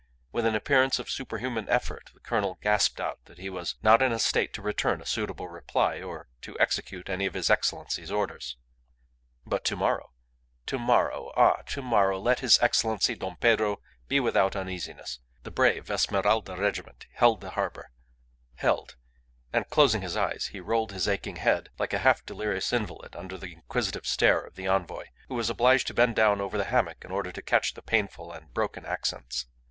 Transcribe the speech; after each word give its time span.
With 0.31 0.47
an 0.47 0.55
appearance 0.55 0.97
of 0.97 1.11
superhuman 1.11 1.69
effort 1.69 2.09
the 2.15 2.21
colonel 2.21 2.57
gasped 2.63 2.99
out 2.99 3.23
that 3.25 3.37
he 3.37 3.51
was 3.51 3.75
not 3.83 4.01
in 4.01 4.11
a 4.11 4.17
state 4.17 4.51
to 4.53 4.61
return 4.63 4.99
a 4.99 5.05
suitable 5.05 5.47
reply 5.47 6.01
or 6.01 6.27
to 6.41 6.59
execute 6.59 7.07
any 7.07 7.27
of 7.27 7.35
his 7.35 7.51
Excellency's 7.51 8.09
orders. 8.09 8.57
But 9.45 9.63
to 9.65 9.75
morrow! 9.75 10.11
To 10.65 10.79
morrow! 10.79 11.31
Ah! 11.37 11.61
to 11.67 11.83
morrow! 11.83 12.19
Let 12.19 12.39
his 12.39 12.57
Excellency 12.63 13.13
Don 13.13 13.35
Pedro 13.35 13.79
be 14.07 14.19
without 14.19 14.55
uneasiness. 14.55 15.19
The 15.43 15.51
brave 15.51 15.91
Esmeralda 15.91 16.55
Regiment 16.57 17.05
held 17.13 17.41
the 17.41 17.51
harbour, 17.51 17.91
held 18.55 18.95
And 19.53 19.69
closing 19.69 20.01
his 20.01 20.17
eyes, 20.17 20.47
he 20.51 20.59
rolled 20.59 20.93
his 20.93 21.07
aching 21.07 21.35
head 21.35 21.69
like 21.77 21.93
a 21.93 21.99
half 21.99 22.25
delirious 22.25 22.73
invalid 22.73 23.15
under 23.15 23.37
the 23.37 23.53
inquisitive 23.53 24.07
stare 24.07 24.39
of 24.41 24.55
the 24.55 24.65
envoy, 24.65 25.05
who 25.27 25.35
was 25.35 25.51
obliged 25.51 25.85
to 25.85 25.93
bend 25.93 26.15
down 26.15 26.41
over 26.41 26.57
the 26.57 26.63
hammock 26.73 27.05
in 27.05 27.11
order 27.11 27.31
to 27.31 27.41
catch 27.43 27.75
the 27.75 27.83
painful 27.83 28.31
and 28.31 28.51
broken 28.51 28.83
accents. 28.83 29.45